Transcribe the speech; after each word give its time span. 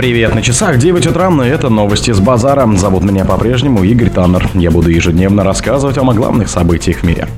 Привет, 0.00 0.34
на 0.34 0.40
часах 0.40 0.78
9 0.78 1.08
утра, 1.08 1.28
но 1.28 1.44
это 1.44 1.68
новости 1.68 2.10
с 2.10 2.20
базара. 2.20 2.66
Зовут 2.74 3.04
меня 3.04 3.26
по-прежнему 3.26 3.84
Игорь 3.84 4.08
Таннер. 4.08 4.48
Я 4.54 4.70
буду 4.70 4.88
ежедневно 4.88 5.44
рассказывать 5.44 5.98
о 5.98 6.04
главных 6.04 6.48
событиях 6.48 7.00
в 7.00 7.02
мире. 7.02 7.28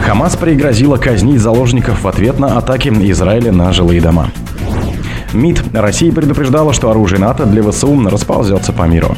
Хамас 0.00 0.34
пригрозила 0.34 0.96
казнить 0.96 1.42
заложников 1.42 2.04
в 2.04 2.08
ответ 2.08 2.38
на 2.38 2.56
атаки 2.56 2.88
Израиля 2.88 3.52
на 3.52 3.70
жилые 3.74 4.00
дома. 4.00 4.30
МИД 5.34 5.64
России 5.74 6.10
предупреждала, 6.10 6.72
что 6.72 6.90
оружие 6.90 7.20
НАТО 7.20 7.44
для 7.44 7.62
ВСУ 7.62 8.08
расползется 8.08 8.72
по 8.72 8.84
миру. 8.84 9.14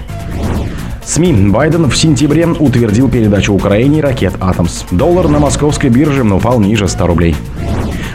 СМИ. 1.06 1.50
Байден 1.50 1.88
в 1.88 1.96
сентябре 1.96 2.48
утвердил 2.48 3.08
передачу 3.08 3.54
Украине 3.54 4.00
ракет 4.00 4.34
«Атомс». 4.40 4.82
Доллар 4.90 5.28
на 5.28 5.38
московской 5.38 5.88
бирже 5.88 6.24
упал 6.24 6.58
ниже 6.58 6.88
100 6.88 7.06
рублей. 7.06 7.36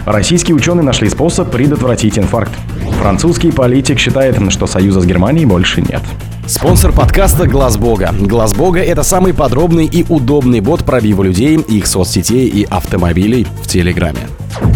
Российские 0.05 0.57
ученые 0.57 0.84
нашли 0.84 1.07
способ 1.07 1.50
предотвратить 1.50 2.20
инфаркт. 2.20 2.52
Французский 3.00 3.52
политик 3.52 4.00
считает, 4.00 4.38
что 4.52 4.68
союза 4.68 5.02
с 5.02 5.05
Германией 5.05 5.46
больше 5.46 5.82
нет. 5.82 6.02
Спонсор 6.46 6.92
подкаста 6.92 7.47
Глаз 7.47 7.78
Бога. 7.78 8.14
Глаз 8.19 8.54
Бога 8.54 8.82
это 8.82 9.04
самый 9.04 9.33
подробный 9.33 9.86
и 9.86 10.06
удобный 10.10 10.60
бот 10.60 10.83
пробива 10.83 11.24
людей, 11.24 11.57
их 11.57 11.88
соцсетей 11.88 12.47
и 12.47 12.66
автомобилей 12.69 13.47
в 13.61 13.68
Телеграме. 13.68 14.19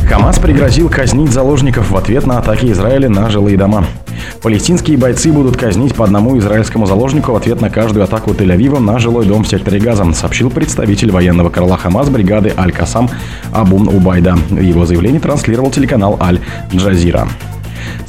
Хамас 0.09 0.39
пригрозил 0.39 0.89
казнить 0.89 1.31
заложников 1.31 1.91
в 1.91 1.97
ответ 1.97 2.25
на 2.25 2.39
атаки 2.39 2.71
Израиля 2.71 3.09
на 3.09 3.29
жилые 3.29 3.57
дома. 3.57 3.85
Палестинские 4.41 4.97
бойцы 4.97 5.31
будут 5.31 5.57
казнить 5.57 5.93
по 5.93 6.05
одному 6.05 6.37
израильскому 6.37 6.85
заложнику 6.85 7.33
в 7.33 7.35
ответ 7.35 7.59
на 7.59 7.69
каждую 7.69 8.03
атаку 8.03 8.31
Тель-Авива 8.31 8.79
на 8.79 8.97
жилой 8.99 9.25
дом 9.25 9.43
в 9.43 9.47
секторе 9.47 9.79
Газа, 9.79 10.11
сообщил 10.13 10.49
представитель 10.49 11.11
военного 11.11 11.49
крыла 11.49 11.77
Хамас 11.77 12.09
бригады 12.09 12.53
Аль-Касам 12.57 13.09
Абун 13.51 13.87
Убайда. 13.89 14.37
Его 14.49 14.85
заявление 14.85 15.19
транслировал 15.19 15.69
телеканал 15.69 16.17
Аль-Джазира. 16.21 17.27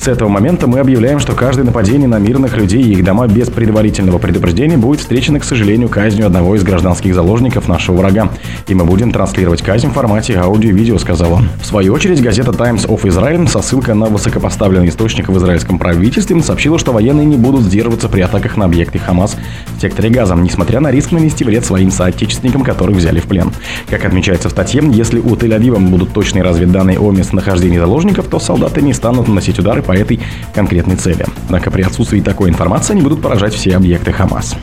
С 0.01 0.07
этого 0.07 0.29
момента 0.29 0.69
мы 0.69 0.79
объявляем, 0.79 1.19
что 1.19 1.33
каждое 1.33 1.65
нападение 1.65 2.07
на 2.07 2.19
мирных 2.19 2.57
людей 2.57 2.81
и 2.81 2.93
их 2.93 3.05
дома 3.05 3.27
без 3.27 3.51
предварительного 3.51 4.19
предупреждения 4.19 4.77
будет 4.77 5.01
встречено, 5.01 5.41
к 5.41 5.45
сожалению, 5.45 5.89
казнью 5.89 6.27
одного 6.27 6.55
из 6.55 6.63
гражданских 6.63 7.15
заложников 7.15 7.67
нашего 7.67 7.97
врага. 7.97 8.31
И 8.69 8.75
мы 8.75 8.85
будем 8.85 9.11
транслировать 9.11 9.61
казнь 9.61 9.89
в 9.89 9.93
формате 9.93 10.39
аудио 10.39 10.71
видео, 10.71 10.99
сказал 10.99 11.33
он. 11.33 11.49
В 11.61 11.67
свою 11.67 11.93
очередь, 11.93 12.23
газета 12.23 12.53
Times 12.53 12.87
of 12.87 13.03
Israel 13.03 13.49
со 13.49 13.61
ссылкой 13.61 13.97
на 13.97 14.07
высокопоставленный 14.07 14.89
источник 14.89 15.29
в 15.29 15.37
израильском 15.37 15.79
правительстве 15.79 16.41
сообщила, 16.43 16.79
что 16.79 16.93
военные 16.93 17.27
не 17.27 17.37
будут 17.37 17.63
сдерживаться 17.63 18.09
при 18.09 18.21
атаках 18.21 18.57
на 18.57 18.67
объекты 18.67 19.01
Хамас 19.01 19.37
в 19.77 19.81
секторе 19.81 20.11
Газа, 20.11 20.37
несмотря 20.37 20.79
на 20.79 20.93
риск 20.93 21.11
нанести 21.11 21.43
вред 21.43 21.65
своим 21.65 21.91
соотечественникам, 21.91 22.63
которых 22.63 22.97
взяли 22.97 23.19
в 23.19 23.25
плен. 23.25 23.51
Как 23.91 24.05
отмечается 24.05 24.49
в 24.49 24.53
статье, 24.53 24.81
если 24.93 25.19
у 25.19 25.35
Тель-Авива 25.35 25.81
будут 25.81 26.13
точные 26.13 26.45
разведданные 26.45 27.01
о 27.01 27.11
местонахождении 27.11 27.79
заложников, 27.79 28.29
то 28.29 28.39
солдаты 28.39 28.81
не 28.81 28.93
станут 28.93 29.27
наносить 29.27 29.59
удары 29.59 29.83
по 29.89 29.93
этой 29.97 30.21
конкретной 30.55 30.97
цели. 30.97 31.25
Однако 31.47 31.71
при 31.71 31.81
отсутствии 31.81 32.21
такой 32.21 32.51
информации 32.51 32.93
они 32.93 33.01
будут 33.01 33.23
поражать 33.23 33.55
все 33.55 33.75
объекты 33.75 34.13
Хамас. 34.13 34.55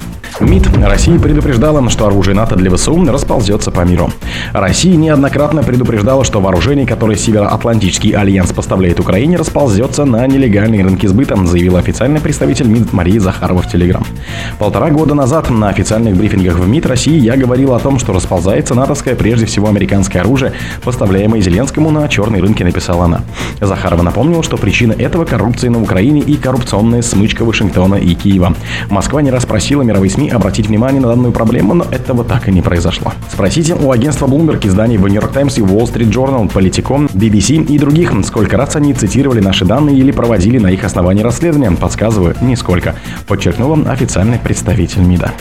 МИД 0.41 0.77
России 0.83 1.17
предупреждала, 1.17 1.89
что 1.89 2.07
оружие 2.07 2.35
НАТО 2.35 2.55
для 2.57 2.69
ВСУ 2.75 3.01
расползется 3.05 3.71
по 3.71 3.81
миру. 3.81 4.11
Россия 4.51 4.95
неоднократно 4.97 5.63
предупреждала, 5.63 6.25
что 6.25 6.41
вооружение, 6.41 6.85
которое 6.85 7.15
Североатлантический 7.17 8.11
альянс 8.11 8.51
поставляет 8.51 8.99
Украине, 8.99 9.37
расползется 9.37 10.03
на 10.03 10.27
нелегальные 10.27 10.83
рынки 10.83 11.07
сбыта, 11.07 11.37
заявила 11.45 11.79
официальный 11.79 12.19
представитель 12.19 12.67
МИД 12.67 12.91
Мария 12.91 13.19
Захарова 13.21 13.61
в 13.61 13.69
Телеграм. 13.69 14.03
Полтора 14.59 14.89
года 14.89 15.13
назад 15.13 15.49
на 15.49 15.69
официальных 15.69 16.17
брифингах 16.17 16.59
в 16.59 16.67
МИД 16.67 16.85
России 16.87 17.17
я 17.17 17.37
говорил 17.37 17.73
о 17.73 17.79
том, 17.79 17.97
что 17.97 18.11
расползается 18.11 18.75
натовское, 18.75 19.15
прежде 19.15 19.45
всего 19.45 19.69
американское 19.69 20.21
оружие, 20.21 20.51
поставляемое 20.83 21.39
Зеленскому 21.39 21.91
на 21.91 22.07
черные 22.09 22.41
рынки, 22.41 22.63
написала 22.63 23.05
она. 23.05 23.21
Захарова 23.61 24.01
напомнила, 24.01 24.43
что 24.43 24.57
причина 24.57 24.93
этого– 24.93 25.23
коррупция 25.25 25.69
на 25.69 25.81
Украине 25.81 26.19
и 26.19 26.35
коррупционная 26.35 27.01
смычка 27.01 27.45
Вашингтона 27.45 27.95
и 27.95 28.13
Киева. 28.15 28.53
Москва 28.89 29.21
не 29.21 29.31
раз 29.31 29.45
просила 29.45 29.81
мировые 29.81 30.09
СМИ 30.09 30.24
обратить 30.29 30.67
внимание 30.67 31.01
на 31.01 31.09
данную 31.09 31.31
проблему, 31.31 31.73
но 31.73 31.85
этого 31.91 32.23
так 32.23 32.47
и 32.47 32.51
не 32.51 32.61
произошло. 32.61 33.13
Спросите 33.31 33.75
у 33.75 33.91
агентства 33.91 34.27
Bloomberg, 34.27 34.65
изданий 34.67 34.97
в 34.97 35.03
New 35.07 35.13
York 35.13 35.31
Times 35.31 35.57
и 35.57 35.61
Wall 35.61 35.91
Street 35.91 36.11
Journal, 36.11 36.51
Политиком, 36.51 37.07
BBC 37.07 37.65
и 37.65 37.79
других, 37.79 38.13
сколько 38.25 38.57
раз 38.57 38.75
они 38.75 38.93
цитировали 38.93 39.39
наши 39.39 39.65
данные 39.65 39.97
или 39.97 40.11
проводили 40.11 40.57
на 40.57 40.67
их 40.67 40.83
основании 40.83 41.23
расследования. 41.23 41.71
Подсказываю, 41.71 42.35
нисколько, 42.41 42.95
подчеркнула 43.27 43.77
официальный 43.89 44.39
представитель 44.39 45.01
МИДа. 45.01 45.31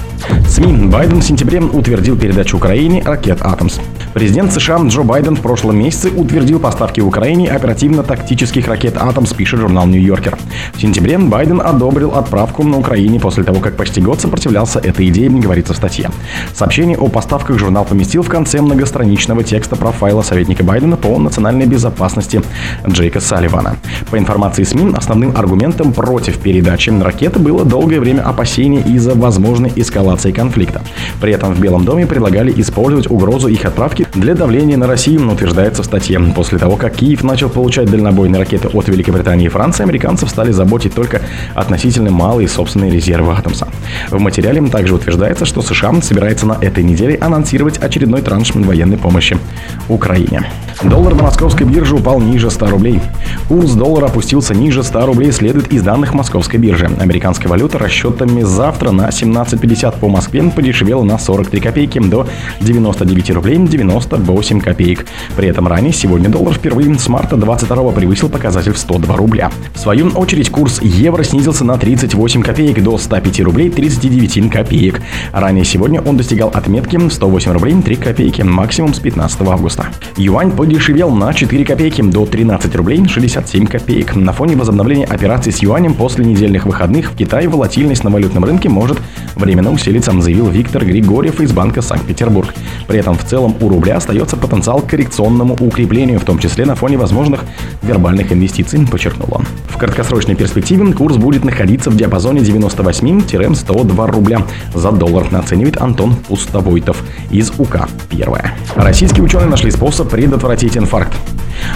СМИ. 0.49 0.87
Байден 0.89 1.21
в 1.21 1.25
сентябре 1.25 1.61
утвердил 1.61 2.17
передачу 2.17 2.57
Украине 2.57 3.03
ракет 3.05 3.39
«Атомс». 3.43 3.79
Президент 4.15 4.53
США 4.53 4.79
Джо 4.87 5.03
Байден 5.03 5.37
в 5.37 5.41
прошлом 5.41 5.79
месяце 5.79 6.09
утвердил 6.11 6.61
поставки 6.61 7.01
Украине 7.01 7.51
оперативно-тактических 7.51 8.67
ракет 8.69 8.97
«Атомс», 8.97 9.33
пишет 9.33 9.61
журнал 9.61 9.87
«Нью-Йоркер». 9.87 10.39
В 10.75 10.81
сентябре 10.81 11.19
Байден 11.19 11.61
одобрил 11.61 12.13
отправку 12.13 12.63
на 12.63 12.79
Украине 12.79 13.21
после 13.21 13.45
того, 13.45 13.61
как 13.61 13.77
почти 13.77 14.01
год 14.01 14.21
сопротивлялся 14.21 14.64
этой 14.67 15.09
идее, 15.09 15.31
говорится 15.31 15.75
в 15.75 15.77
статье. 15.77 16.11
Сообщение 16.55 16.97
о 16.97 17.09
поставках 17.09 17.59
журнал 17.59 17.85
поместил 17.85 18.23
в 18.23 18.29
конце 18.29 18.61
многостраничного 18.61 19.45
текста 19.45 19.77
профайла 19.77 20.23
советника 20.23 20.65
Байдена 20.65 20.97
по 20.97 21.19
национальной 21.19 21.67
безопасности 21.67 22.43
Джейка 22.87 23.21
Салливана. 23.21 23.77
По 24.11 24.19
информации 24.19 24.65
СМИ, 24.65 24.95
основным 24.97 25.37
аргументом 25.37 25.93
против 25.93 26.39
передачи 26.39 26.91
ракеты 26.91 27.39
было 27.39 27.65
долгое 27.65 28.01
время 28.01 28.23
опасение 28.23 28.83
из-за 28.83 29.15
возможной 29.15 29.73
эскалации 29.77 30.33
конфликта. 30.33 30.83
При 31.21 31.33
этом 31.33 31.55
в 31.55 31.61
Белом 31.61 31.85
доме 31.85 32.07
предлагали 32.07 32.53
использовать 32.61 33.11
угрозу 33.11 33.49
их 33.49 33.65
отправки 33.65 34.07
для 34.15 34.35
давления 34.35 34.77
на 34.77 34.87
Россию, 34.87 35.31
утверждается 35.31 35.83
в 35.83 35.87
статье. 35.87 36.21
После 36.35 36.59
того, 36.59 36.77
как 36.77 36.95
Киев 36.95 37.23
начал 37.23 37.49
получать 37.49 37.91
дальнобойные 37.91 38.39
ракеты 38.41 38.69
от 38.69 38.89
Великобритании 38.89 39.47
и 39.47 39.49
Франции, 39.49 39.83
американцев 39.83 40.31
стали 40.31 40.53
заботить 40.53 40.95
только 40.95 41.21
относительно 41.55 42.11
малые 42.11 42.49
собственные 42.49 42.91
резервы 42.91 43.33
Атомса. 43.33 43.69
В 44.11 44.19
материале 44.21 44.54
также 44.71 44.95
утверждается, 44.95 45.45
что 45.45 45.63
США 45.63 46.01
собирается 46.03 46.47
на 46.47 46.59
этой 46.61 46.83
неделе 46.83 47.17
анонсировать 47.17 47.79
очередной 47.79 48.23
транш 48.23 48.55
военной 48.55 48.99
помощи 48.99 49.37
Украине. 49.89 50.51
Доллар 50.83 51.15
на 51.15 51.23
московской 51.25 51.67
бирже 51.67 51.97
упал 51.97 52.21
ниже 52.21 52.51
100 52.51 52.67
рублей. 52.67 53.01
Курс 53.49 53.73
доллара 53.73 54.07
опустился 54.07 54.55
ниже 54.55 54.83
100 54.83 55.07
рублей, 55.07 55.33
следует 55.33 55.73
из 55.73 55.83
данных 55.83 56.15
московской 56.15 56.59
биржи. 56.59 56.91
Американская 56.99 57.49
валюта 57.49 57.79
расчетами 57.79 58.43
завтра 58.43 58.91
на 58.91 59.09
17.50 59.09 59.99
по 59.99 60.09
Москве 60.09 60.43
подешевела 60.43 61.03
на 61.03 61.19
43 61.19 61.61
копейки 61.61 61.99
до 61.99 62.27
99 62.61 63.31
рублей 63.31 63.59
98 63.59 64.61
копеек. 64.61 65.07
При 65.37 65.49
этом 65.49 65.69
ранее 65.69 65.93
сегодня 65.93 66.29
доллар 66.29 66.55
впервые 66.55 66.99
с 66.99 67.09
марта 67.09 67.37
22 67.37 67.93
превысил 67.93 68.29
показатель 68.29 68.73
в 68.73 68.79
102 68.79 69.17
рубля. 69.17 69.51
В 69.75 69.79
свою 69.79 70.09
очередь 70.09 70.51
курс 70.51 70.81
евро 70.83 71.23
снизился 71.23 71.65
на 71.65 71.79
38 71.79 72.43
копеек 72.43 72.83
до 72.83 72.99
105 72.99 73.41
рублей 73.41 73.71
39 73.71 74.51
копеек. 74.51 75.01
Ранее 75.33 75.65
сегодня 75.65 76.01
он 76.01 76.17
достигал 76.17 76.51
отметки 76.51 77.09
108 77.09 77.53
рублей 77.53 77.75
3 77.81 77.97
копейки, 77.97 78.43
максимум 78.43 78.95
с 78.95 78.99
15 78.99 79.41
августа. 79.43 79.87
Юань 80.17 80.51
подешевел 80.65 81.11
на 81.11 81.35
4 81.35 81.63
копейки 81.63 82.01
до 82.01 82.25
13 82.25 82.75
рублей 82.75 83.07
67 83.07 83.67
копеек. 83.67 84.17
На 84.17 84.33
фоне 84.33 84.57
возобновления 84.57 85.05
операций 85.05 85.53
с 85.53 85.59
юанем 85.59 85.93
после 85.93 86.25
недельных 86.25 86.65
выходных 86.65 87.13
в 87.13 87.17
Китае 87.17 87.49
волатильность 87.49 88.03
на 88.03 88.09
валютном 88.09 88.47
рынке 88.47 88.71
может 88.71 88.99
временно 89.35 89.71
усилиться, 89.71 90.19
заявил 90.19 90.49
Виктор 90.49 90.83
Григорьев 90.87 91.39
из 91.43 91.53
Банка 91.53 91.83
Санкт-Петербург. 91.83 92.55
При 92.89 92.99
этом 92.99 93.15
в 93.15 93.25
целом 93.25 93.55
у 93.61 93.69
рубля 93.69 93.99
остается 93.99 94.39
потенциал 94.39 94.81
к 94.81 94.87
коррекционному 94.87 95.55
укреплению, 95.61 96.19
в 96.19 96.25
том 96.25 96.39
числе 96.39 96.65
на 96.65 96.77
фоне 96.77 96.97
возможных 96.97 97.45
вербальных 97.83 98.33
инвестиций, 98.33 98.87
подчеркнул 98.91 99.29
он. 99.33 99.45
В 99.75 99.77
краткосрочной 99.77 100.37
перспективе 100.37 100.93
курс 100.93 101.17
будет 101.17 101.45
находиться 101.45 101.91
в 101.91 101.97
диапазоне 101.97 102.43
98-102 102.43 104.11
рубля 104.11 104.43
за 104.73 104.93
доллар, 104.93 105.27
оценивает 105.33 105.81
Антон 105.81 106.15
Пустовойтов 106.15 107.03
из 107.31 107.51
УК. 107.59 107.89
Первое. 108.09 108.55
Российские 108.77 109.25
ученые 109.25 109.49
нашли 109.49 109.73
способ 109.73 110.09
предотвратить 110.09 110.77
инфаркт. 110.77 111.13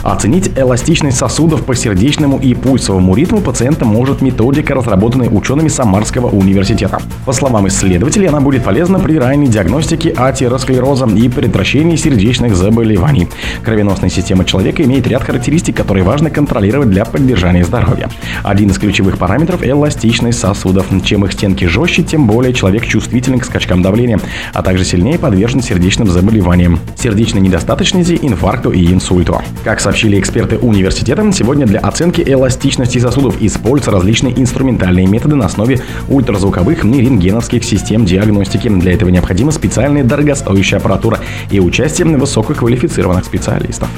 Оценить 0.03 0.51
эластичность 0.57 1.17
сосудов 1.19 1.65
по 1.65 1.75
сердечному 1.75 2.39
и 2.39 2.55
пульсовому 2.55 3.15
ритму 3.15 3.41
пациента 3.41 3.85
может 3.85 4.21
методика, 4.21 4.75
разработанная 4.75 5.29
учеными 5.29 5.69
Самарского 5.69 6.29
университета. 6.29 7.01
По 7.25 7.33
словам 7.33 7.69
исследователей, 7.69 8.29
она 8.29 8.41
будет 8.41 8.65
полезна 8.65 8.99
при 8.99 9.19
ранней 9.19 9.49
диагностике 9.49 10.11
атеросклероза 10.11 11.07
и 11.07 11.29
предотвращении 11.29 11.97
сердечных 11.97 12.55
заболеваний. 12.57 13.29
Кровеносная 13.63 14.11
система 14.11 14.45
человека 14.45 14.83
имеет 14.85 15.07
ряд 15.07 15.23
характеристик, 15.23 15.77
которые 15.77 16.05
важно 16.05 16.31
контролировать 16.31 16.91
для 16.91 17.05
поддержания 17.05 17.65
здоровья. 17.89 18.09
Один 18.43 18.71
из 18.71 18.79
ключевых 18.79 19.19
параметров– 19.19 19.61
эластичность 19.63 20.39
сосудов. 20.39 20.87
Чем 21.05 21.25
их 21.25 21.33
стенки 21.33 21.65
жестче, 21.65 22.03
тем 22.03 22.27
более 22.27 22.53
человек 22.53 22.85
чувствителен 22.85 23.39
к 23.39 23.45
скачкам 23.45 23.83
давления, 23.83 24.21
а 24.53 24.63
также 24.63 24.85
сильнее 24.85 25.19
подвержен 25.19 25.63
сердечным 25.63 26.09
заболеваниям, 26.09 26.79
сердечной 26.97 27.41
недостаточности, 27.41 28.19
инфаркту 28.21 28.71
и 28.71 28.93
инсульту. 28.93 29.41
Как 29.65 29.81
сообщили 29.81 30.19
эксперты 30.19 30.59
университета, 30.59 31.31
сегодня 31.33 31.67
для 31.67 31.81
оценки 31.81 32.23
эластичности 32.27 32.99
сосудов 32.99 33.41
используются 33.41 33.91
различные 33.91 34.39
инструментальные 34.39 35.07
методы 35.07 35.37
на 35.37 35.47
основе 35.47 35.81
ультразвуковых 36.09 36.85
и 36.85 37.01
рентгеновских 37.01 37.65
систем 37.65 38.05
диагностики. 38.05 38.69
Для 38.69 38.93
этого 38.93 39.09
необходима 39.09 39.53
специальная 39.53 40.05
дорогостоящая 40.05 40.79
аппаратура 40.79 41.21
и 41.51 41.61
участие 41.61 42.07
высококвалифицированных 42.17 43.25
специалистов. 43.25 43.89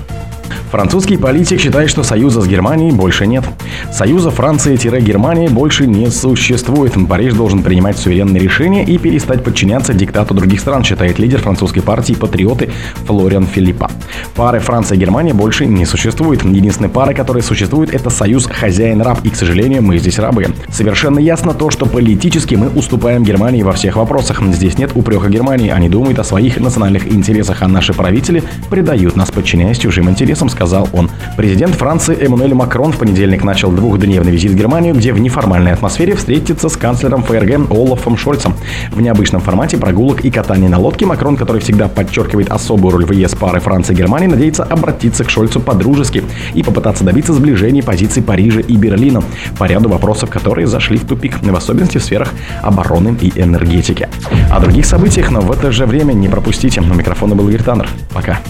Французский 0.71 1.17
политик 1.17 1.61
считает, 1.61 1.91
что 1.91 2.05
союза 2.05 2.41
с 2.41 2.47
Германией 2.47 2.93
больше 2.93 3.27
нет. 3.27 3.45
Союза 3.93 4.31
Франции-Германии 4.31 5.49
больше 5.49 5.87
не 5.87 6.11
существует. 6.11 6.95
Париж 7.09 7.35
должен 7.35 7.65
принимать 7.65 7.99
суверенные 7.99 8.41
решения 8.41 8.85
и 8.85 8.97
перестать 8.97 9.43
подчиняться 9.43 9.95
диктату 9.95 10.33
других 10.33 10.61
стран, 10.61 10.85
считает 10.85 11.19
лидер 11.19 11.41
французской 11.41 11.81
партии 11.81 12.13
«Патриоты» 12.13 12.71
Флориан 13.07 13.47
Филиппа. 13.47 13.91
Пары 14.37 14.61
Франция 14.61 14.97
и 14.97 15.01
Германия 15.01 15.35
больше 15.35 15.67
не 15.67 15.85
существует. 15.85 16.45
Единственная 16.45 16.89
пара, 16.89 17.15
которая 17.15 17.43
существует, 17.43 17.93
это 17.93 18.09
союз 18.09 18.47
хозяин-раб. 18.47 19.19
И, 19.25 19.31
к 19.31 19.37
сожалению, 19.37 19.83
мы 19.83 19.99
здесь 19.99 20.21
рабы. 20.21 20.47
Совершенно 20.69 21.19
ясно 21.19 21.53
то, 21.53 21.71
что 21.71 21.87
политически 21.87 22.55
мы 22.55 22.69
уступаем 22.69 23.25
Германии 23.25 23.65
во 23.65 23.73
всех 23.73 23.97
вопросах. 23.97 24.41
Здесь 24.53 24.79
нет 24.79 24.93
упрека 24.95 25.29
Германии. 25.29 25.71
Они 25.71 25.89
думают 25.89 26.21
о 26.21 26.25
своих 26.25 26.59
национальных 26.61 27.09
интересах, 27.13 27.63
а 27.63 27.69
наши 27.69 27.93
правители 27.93 28.45
предают 28.69 29.17
нас, 29.17 29.33
подчиняясь 29.33 29.79
чужим 29.79 30.09
интересам, 30.09 30.49
сказал 30.61 30.91
он. 30.93 31.11
Президент 31.39 31.75
Франции 31.75 32.15
Эммануэль 32.21 32.53
Макрон 32.53 32.93
в 32.93 32.99
понедельник 32.99 33.43
начал 33.45 33.71
двухдневный 33.71 34.31
визит 34.31 34.51
в 34.51 34.55
Германию, 34.55 34.95
где 34.95 35.15
в 35.15 35.19
неформальной 35.19 35.73
атмосфере 35.73 36.15
встретится 36.15 36.69
с 36.69 36.77
канцлером 36.77 37.23
ФРГ 37.23 37.71
Олафом 37.71 38.19
Шольцем. 38.19 38.53
В 38.93 39.01
необычном 39.01 39.41
формате 39.41 39.79
прогулок 39.79 40.23
и 40.23 40.31
катания 40.31 40.69
на 40.69 40.79
лодке 40.79 41.07
Макрон, 41.07 41.39
который 41.39 41.63
всегда 41.63 41.89
подчеркивает 41.89 42.51
особую 42.51 42.93
роль 42.93 43.07
в 43.07 43.13
ЕС 43.13 43.35
пары 43.35 43.59
Франции 43.61 43.95
и 43.95 43.97
Германии, 43.97 44.27
надеется 44.27 44.65
обратиться 44.65 45.25
к 45.25 45.31
Шольцу 45.31 45.61
по-дружески 45.61 46.25
и 46.53 46.63
попытаться 46.63 47.05
добиться 47.05 47.33
сближения 47.33 47.83
позиций 47.83 48.23
Парижа 48.23 48.61
и 48.61 48.77
Берлина 48.77 49.23
по 49.57 49.65
ряду 49.65 49.89
вопросов, 49.89 50.29
которые 50.29 50.67
зашли 50.67 50.99
в 50.99 51.07
тупик, 51.07 51.39
в 51.41 51.57
особенности 51.57 51.97
в 51.97 52.05
сферах 52.05 52.35
обороны 52.61 53.17
и 53.19 53.33
энергетики. 53.35 54.11
О 54.51 54.61
других 54.61 54.85
событиях, 54.85 55.31
но 55.31 55.41
в 55.41 55.51
это 55.51 55.73
же 55.73 55.87
время 55.87 56.13
не 56.13 56.29
пропустите. 56.29 56.83
У 56.83 56.95
микрофона 56.95 57.35
был 57.35 57.49
Игорь 57.49 57.63
Таннер. 57.63 57.89
Пока. 58.13 58.41